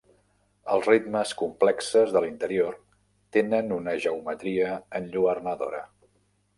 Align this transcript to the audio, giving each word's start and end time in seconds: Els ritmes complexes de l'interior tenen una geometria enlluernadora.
Els 0.75 0.87
ritmes 0.91 1.33
complexes 1.41 2.15
de 2.17 2.23
l'interior 2.25 2.81
tenen 3.39 3.71
una 3.79 3.97
geometria 4.09 4.75
enlluernadora. 5.03 5.89